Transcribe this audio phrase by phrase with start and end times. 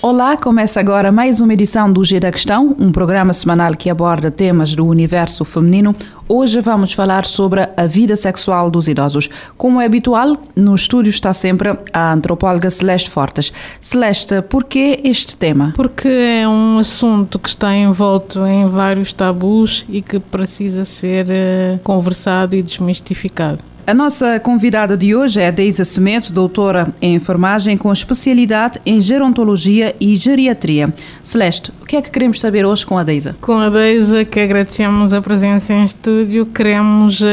[0.00, 4.30] Olá, começa agora mais uma edição do G da Questão, um programa semanal que aborda
[4.30, 5.92] temas do universo feminino.
[6.28, 9.28] Hoje vamos falar sobre a vida sexual dos idosos.
[9.56, 13.52] Como é habitual, no estúdio está sempre a antropóloga Celeste Fortes.
[13.80, 15.72] Celeste, por que este tema?
[15.74, 21.78] Porque é um assunto que está envolto em vários tabus e que precisa ser uh,
[21.82, 23.64] conversado e desmistificado.
[23.88, 29.00] A nossa convidada de hoje é a Deisa Semedo, doutora em enfermagem com especialidade em
[29.00, 30.92] gerontologia e geriatria.
[31.24, 33.34] Celeste, o que é que queremos saber hoje com a Deisa?
[33.40, 37.24] Com a Deisa, que agradecemos a presença em estúdio, queremos uh,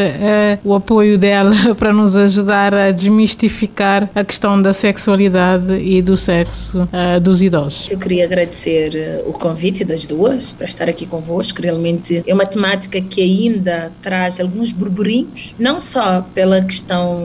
[0.63, 6.83] o apoio dela para nos ajudar a desmistificar a questão da sexualidade e do sexo
[6.83, 7.91] uh, dos idosos.
[7.91, 11.61] Eu queria agradecer o convite das duas para estar aqui convosco.
[11.61, 17.23] Realmente é uma temática que ainda traz alguns burburinhos, não só pela pela questão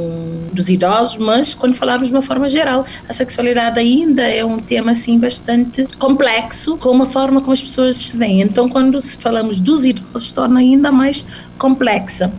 [0.50, 4.92] dos idosos, mas quando falarmos de uma forma geral, a sexualidade ainda é um tema
[4.92, 8.40] assim bastante complexo com a forma como as pessoas se veem.
[8.40, 11.26] Então, quando falamos dos idosos, torna ainda mais
[11.58, 12.32] complexa.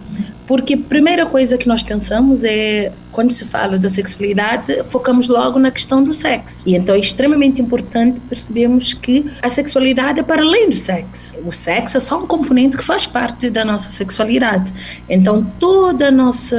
[0.47, 5.59] Porque a primeira coisa que nós pensamos é quando se fala da sexualidade, focamos logo
[5.59, 6.63] na questão do sexo.
[6.65, 11.33] E então é extremamente importante percebermos que a sexualidade é para além do sexo.
[11.45, 14.71] O sexo é só um componente que faz parte da nossa sexualidade.
[15.09, 16.57] Então toda a nossa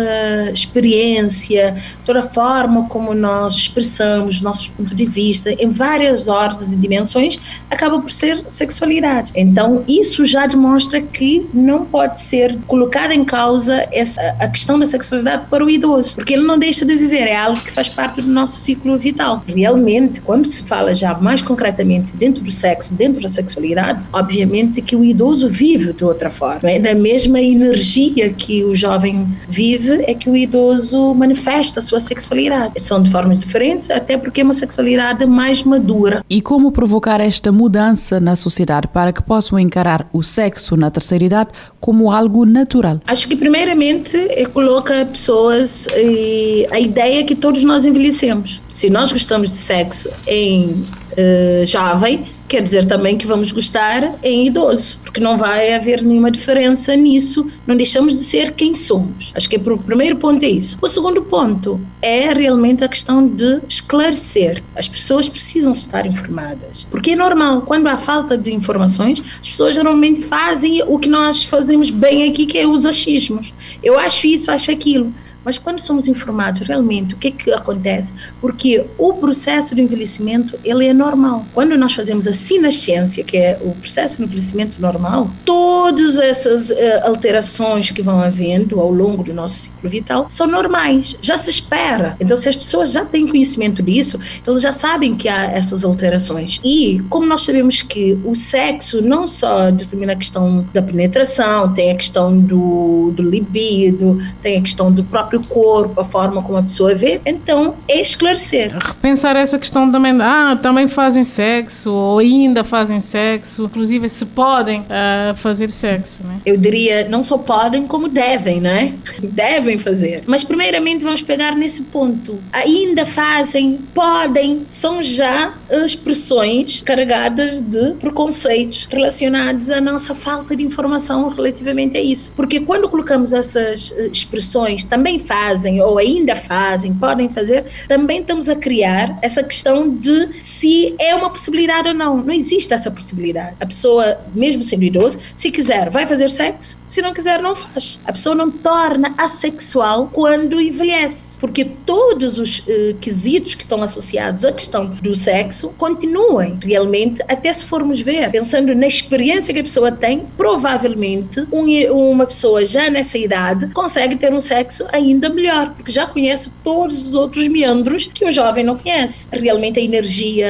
[0.52, 6.76] experiência, toda a forma como nós expressamos nossos pontos de vista em várias ordens e
[6.76, 9.32] dimensões acaba por ser sexualidade.
[9.34, 14.86] Então isso já demonstra que não pode ser colocada em causa essa, a questão da
[14.86, 17.88] sexualidade para o idoso, porque ele ele não deixa de viver, é algo que faz
[17.88, 19.42] parte do nosso ciclo vital.
[19.46, 24.96] Realmente, quando se fala já mais concretamente dentro do sexo, dentro da sexualidade, obviamente que
[24.96, 26.68] o idoso vive de outra forma.
[26.68, 26.78] É?
[26.78, 32.74] Da mesma energia que o jovem vive, é que o idoso manifesta a sua sexualidade.
[32.78, 36.24] São de formas diferentes, até porque é uma sexualidade mais madura.
[36.28, 41.24] E como provocar esta mudança na sociedade para que possam encarar o sexo na terceira
[41.24, 41.50] idade
[41.80, 43.00] como algo natural?
[43.06, 44.18] Acho que, primeiramente,
[44.52, 45.86] coloca pessoas.
[45.96, 46.31] E
[46.70, 48.60] a ideia é que todos nós envelhecemos.
[48.68, 54.46] Se nós gostamos de sexo em uh, jovem, quer dizer também que vamos gostar em
[54.46, 59.32] idoso, porque não vai haver nenhuma diferença nisso, não deixamos de ser quem somos.
[59.34, 60.76] Acho que o primeiro ponto é isso.
[60.82, 64.62] O segundo ponto é realmente a questão de esclarecer.
[64.76, 69.74] As pessoas precisam estar informadas, porque é normal, quando há falta de informações, as pessoas
[69.74, 73.54] geralmente fazem o que nós fazemos bem aqui, que é os achismos.
[73.82, 75.10] Eu acho isso, acho aquilo.
[75.44, 80.58] Mas quando somos informados realmente o que é que acontece, porque o processo de envelhecimento
[80.64, 81.44] ele é normal.
[81.52, 86.74] Quando nós fazemos a sinascência, que é o processo de envelhecimento normal, todas essas uh,
[87.04, 92.16] alterações que vão havendo ao longo do nosso ciclo vital são normais, já se espera.
[92.20, 96.60] Então, se as pessoas já têm conhecimento disso, eles já sabem que há essas alterações.
[96.64, 101.90] E como nós sabemos que o sexo não só determina a questão da penetração, tem
[101.90, 106.58] a questão do, do libido, tem a questão do próprio próprio corpo, a forma como
[106.58, 107.20] a pessoa vê.
[107.24, 108.76] Então, é esclarecer.
[108.76, 114.80] Repensar essa questão também, ah, também fazem sexo, ou ainda fazem sexo, inclusive se podem
[114.80, 116.40] uh, fazer sexo, né?
[116.44, 118.94] Eu diria, não só podem, como devem, né?
[119.22, 120.22] devem fazer.
[120.26, 122.38] Mas, primeiramente, vamos pegar nesse ponto.
[122.52, 125.54] Ainda fazem, podem, são já
[125.84, 132.32] expressões carregadas de preconceitos relacionados à nossa falta de informação relativamente a isso.
[132.36, 138.48] Porque quando colocamos essas eh, expressões, também fazem ou ainda fazem, podem fazer, também estamos
[138.48, 142.18] a criar essa questão de se é uma possibilidade ou não.
[142.18, 143.56] Não existe essa possibilidade.
[143.60, 148.00] A pessoa, mesmo sendo idoso, se quiser, vai fazer sexo, se não quiser, não faz.
[148.04, 154.44] A pessoa não torna assexual quando envelhece, porque todos os uh, quesitos que estão associados
[154.44, 159.64] à questão do sexo continuam realmente, até se formos ver, pensando na experiência que a
[159.64, 165.28] pessoa tem, provavelmente um, uma pessoa já nessa idade consegue ter um sexo ainda ainda
[165.28, 169.28] melhor, porque já conhece todos os outros meandros que o jovem não conhece.
[169.30, 170.48] Realmente a energia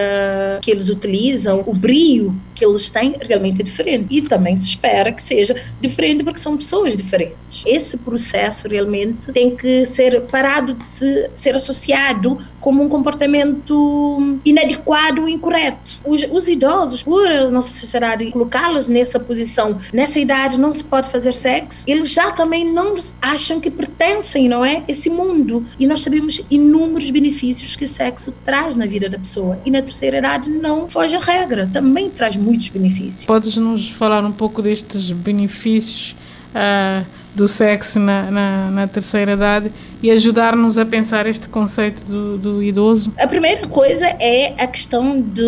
[0.63, 4.07] que eles utilizam, o brio que eles têm realmente é diferente.
[4.09, 7.65] E também se espera que seja diferente porque são pessoas diferentes.
[7.67, 15.29] Esse processo realmente tem que ser parado de se, ser associado como um comportamento inadequado
[15.29, 16.01] e incorreto.
[16.05, 21.09] Os, os idosos, por a nossa sociedade colocá-los nessa posição, nessa idade não se pode
[21.11, 24.85] fazer sexo, eles já também não acham que pertencem, não é?
[24.87, 25.67] Esse mundo.
[25.79, 29.59] E nós sabemos inúmeros benefícios que o sexo traz na vida da pessoa.
[29.67, 33.25] E na terceira idade não foge a regra, também traz muitos benefícios.
[33.25, 36.15] Podes nos falar um pouco destes benefícios?
[36.55, 42.39] Uh, do sexo na, na, na terceira idade e ajudar-nos a pensar este conceito do,
[42.39, 43.13] do, idoso?
[43.19, 45.43] A primeira coisa é a questão de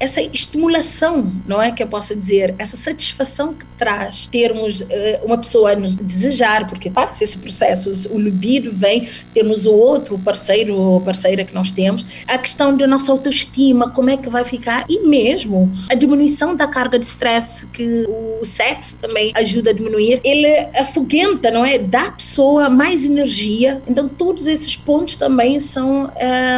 [0.00, 4.86] essa estimulação, não é que eu posso dizer, essa satisfação que traz termos uh,
[5.24, 10.18] uma pessoa a nos desejar, porque passa esse processo, o libido vem, termos o outro
[10.18, 14.44] parceiro ou parceira que nós temos, a questão da nossa autoestima, como é que vai
[14.44, 14.84] ficar?
[14.88, 20.20] E mesmo a diminuição da carga de stress que o sexo também ajuda a diminuir,
[20.24, 20.48] ele
[21.52, 21.78] não é?
[21.78, 23.82] Dá à pessoa mais energia.
[23.86, 26.10] Então, todos esses pontos também são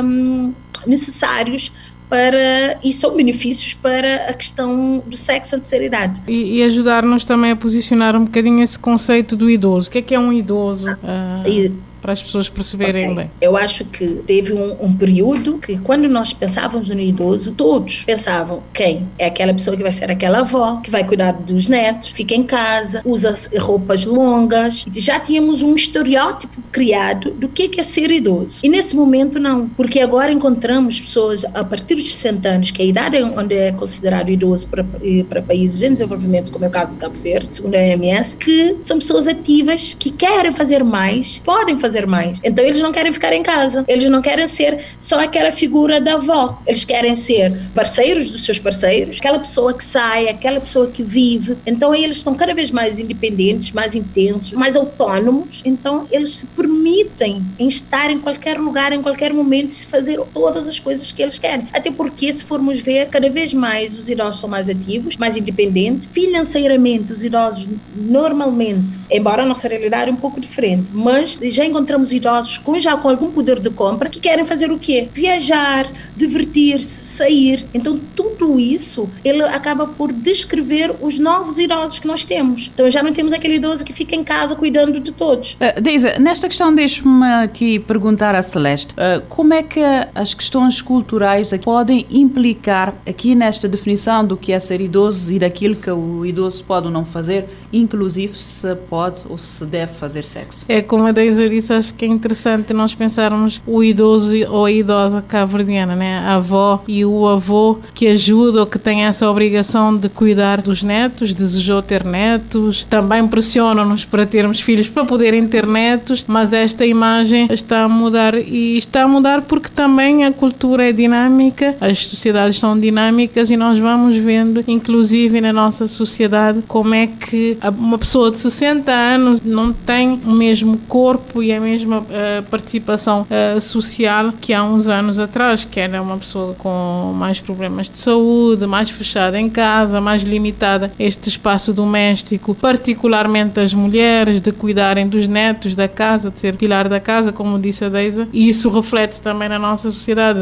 [0.05, 0.55] um,
[0.87, 1.73] necessários
[2.09, 6.21] para e são benefícios para a questão do sexo de seriedade.
[6.29, 9.89] E, e ajudar-nos também a posicionar um bocadinho esse conceito do idoso.
[9.89, 10.89] O que é que é um idoso?
[11.03, 13.15] Ah, uh para as pessoas perceberem okay.
[13.15, 13.31] bem.
[13.41, 18.61] Eu acho que teve um, um, período que, quando nós pensávamos no idoso, todos pensavam
[18.75, 19.09] quem?
[19.17, 22.43] É aquela pessoa que vai ser aquela avó, que vai cuidar dos netos, fica em
[22.43, 24.85] casa, usa roupas longas.
[24.93, 28.59] Já tínhamos um estereótipo criado do que é ser idoso.
[28.63, 32.85] E nesse momento, não, porque agora encontramos pessoas a partir dos 60 anos, que é
[32.85, 34.85] a idade onde é considerado idoso para,
[35.29, 38.77] para países em desenvolvimento, como é o caso de Cabo Verde, segundo a OMS, que
[38.83, 42.41] são pessoas ativas, que querem fazer mais, podem fazer fazer mais.
[42.43, 46.15] Então eles não querem ficar em casa, eles não querem ser só aquela figura da
[46.15, 51.03] avó, eles querem ser parceiros dos seus parceiros, aquela pessoa que sai, aquela pessoa que
[51.03, 51.57] vive.
[51.67, 55.61] Então eles estão cada vez mais independentes, mais intensos, mais autônomos.
[55.65, 60.67] Então eles se permitem em estar em qualquer lugar, em qualquer momento, e fazer todas
[60.67, 61.69] as coisas que eles querem.
[61.73, 66.09] Até porque, se formos ver, cada vez mais os idosos são mais ativos, mais independentes.
[66.13, 71.82] Financeiramente, os idosos normalmente, embora a nossa realidade é um pouco diferente, mas já encontramos
[71.83, 75.09] encontramos idosos com já com algum poder de compra que querem fazer o quê?
[75.13, 77.67] Viajar, divertir-se, sair.
[77.75, 82.71] Então tudo isso ele acaba por descrever os novos idosos que nós temos.
[82.73, 85.55] Então já não temos aquele idoso que fica em casa cuidando de todos.
[85.55, 89.81] Uh, Deisa, nesta questão deixe-me aqui perguntar à Celeste, uh, como é que
[90.15, 95.75] as questões culturais podem implicar aqui nesta definição do que é ser idoso e daquilo
[95.75, 100.67] que o idoso pode ou não fazer, inclusive se pode ou se deve fazer sexo?
[100.69, 104.73] É como a Deisa disse, acho que é interessante nós pensarmos o idoso ou a
[104.73, 106.19] idosa cabo-verdiana, né?
[106.19, 110.83] a avó e o avô que ajuda ou que tem essa obrigação de cuidar dos
[110.83, 116.85] netos, desejou ter netos, também pressionam-nos para termos filhos para poderem ter netos, mas esta
[116.87, 122.07] imagem está a mudar e está a mudar porque também a cultura é dinâmica, as
[122.07, 127.99] sociedades são dinâmicas e nós vamos vendo, inclusive na nossa sociedade, como é que uma
[127.99, 133.61] pessoa de 60 anos não tem o mesmo corpo e a mesma uh, participação uh,
[133.61, 138.67] social que há uns anos atrás, que era uma pessoa com mais problemas de saúde,
[138.67, 145.29] mais fechada em casa, mais limitada este espaço doméstico, particularmente as mulheres, de cuidarem dos
[145.29, 149.21] netos da casa, de ser pilar da casa, como disse a Deisa, e isso reflete
[149.21, 150.39] também na nossa sociedade.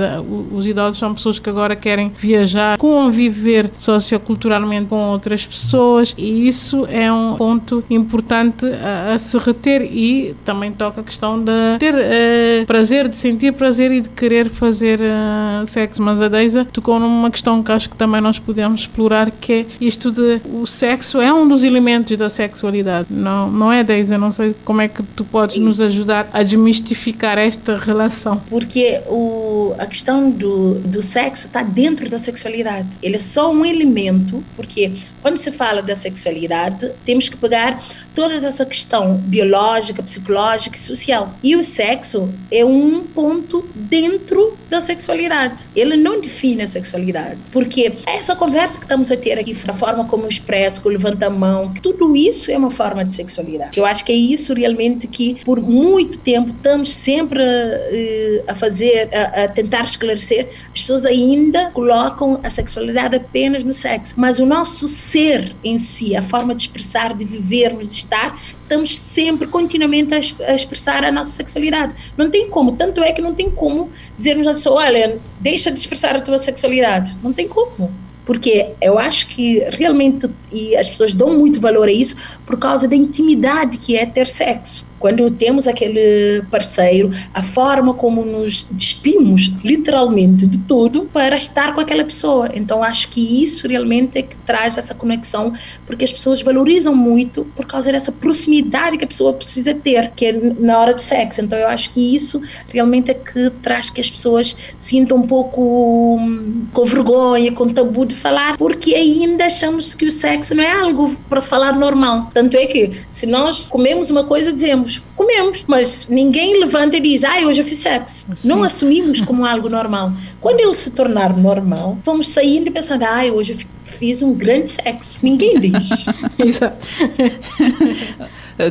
[0.52, 6.87] Os idosos são pessoas que agora querem viajar, conviver socioculturalmente com outras pessoas, e isso
[6.90, 11.95] é um ponto importante a, a se reter e também toca a questão de ter
[11.95, 16.02] uh, prazer, de sentir prazer e de querer fazer uh, sexo.
[16.02, 19.66] Mas a Deisa tocou numa questão que acho que também nós podemos explorar, que é
[19.80, 23.09] isto de o sexo é um dos elementos da sexualidade.
[23.11, 24.16] Não, não é, Deisa?
[24.16, 28.40] Não sei como é que tu podes nos ajudar a desmistificar esta relação.
[28.49, 32.88] Porque o, a questão do, do sexo está dentro da sexualidade.
[33.02, 34.92] Ele é só um elemento, porque
[35.23, 37.83] quando se fala da sexualidade, temos que pegar
[38.14, 41.35] toda essa questão biológica, psicológica e social.
[41.42, 45.68] E o sexo é um ponto dentro da sexualidade.
[45.75, 47.38] Ele não define a sexualidade.
[47.52, 51.26] Porque essa conversa que estamos a ter aqui, a forma como eu expresso, com levanta
[51.26, 53.78] a mão, tudo isso é uma forma de sexualidade.
[53.78, 59.09] Eu acho que é isso realmente que, por muito tempo, estamos sempre uh, a fazer,
[59.14, 60.49] a, a tentar esclarecer.
[60.73, 64.14] As pessoas ainda colocam a sexualidade apenas no sexo.
[64.16, 68.96] Mas o nosso ser em si, a forma de expressar, de vivermos, de estar, estamos
[68.96, 70.18] sempre, continuamente, a,
[70.50, 71.92] a, expressar a nossa sexualidade.
[72.16, 75.78] Não tem como, tanto é que não tem como dizermos à pessoa: olha, deixa de
[75.78, 77.14] expressar a tua sexualidade.
[77.22, 77.92] Não tem como.
[78.24, 82.14] Porque eu acho que realmente e as pessoas dão muito valor a isso
[82.46, 88.23] por causa da intimidade que é ter sexo quando temos aquele parceiro, a forma como
[88.23, 92.50] nos despimos literalmente de tudo para estar com aquela pessoa.
[92.54, 95.54] Então acho que isso realmente é que traz essa conexão,
[95.87, 100.26] porque as pessoas valorizam muito por causa dessa proximidade que a pessoa precisa ter, que
[100.26, 101.40] é na hora do sexo.
[101.40, 106.16] Então eu acho que isso realmente é que traz que as pessoas sintam um pouco
[106.21, 110.73] hum, com vergonha, com tabu de falar, porque ainda achamos que o sexo não é
[110.73, 112.30] algo para falar normal.
[112.35, 117.00] Tanto é que se nós comemos uma coisa, dizemos comemos, comemos, mas ninguém levanta e
[117.00, 118.26] diz, ah, hoje eu fiz sexo.
[118.44, 120.12] Não assumimos como algo normal.
[120.40, 124.68] Quando ele se tornar normal, vamos saindo e pensando, ah, hoje eu fiz um grande
[124.68, 125.18] sexo.
[125.23, 125.90] Ninguém diz.
[126.38, 126.87] Exato.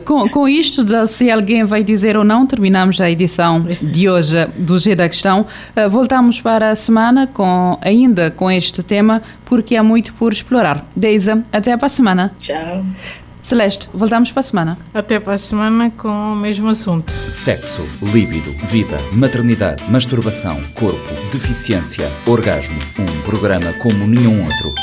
[0.05, 4.45] Com, com isto, de se alguém vai dizer ou não, terminamos a edição de hoje
[4.57, 5.47] do G da Questão.
[5.75, 10.85] Eh, voltamos para a semana com, ainda com este tema, porque há muito por explorar.
[10.95, 12.31] Deisa, até para a semana.
[12.39, 12.85] Tchau.
[13.49, 14.77] Celeste, voltamos para a semana.
[14.93, 17.11] Até para a semana com o mesmo assunto.
[17.11, 17.81] Sexo,
[18.13, 22.77] líbido, vida, maternidade, masturbação, corpo, deficiência, orgasmo.
[22.99, 24.75] Um programa como nenhum outro.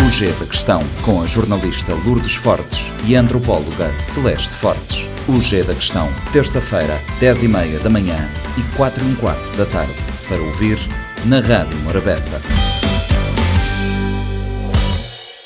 [0.00, 5.06] O G da Questão, com a jornalista Lourdes Fortes e a antropóloga Celeste Fortes.
[5.28, 8.16] O G da Questão, terça-feira, 10 e meia da manhã
[8.56, 9.92] e 4 e um quarto da tarde.
[10.26, 10.78] Para ouvir
[11.26, 12.40] na Rádio Morabeza.